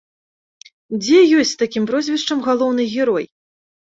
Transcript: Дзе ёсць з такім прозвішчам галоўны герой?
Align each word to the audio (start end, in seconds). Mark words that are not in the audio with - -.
Дзе 1.01 1.19
ёсць 1.41 1.51
з 1.53 1.59
такім 1.63 1.85
прозвішчам 1.91 2.39
галоўны 2.47 2.83
герой? 2.95 3.25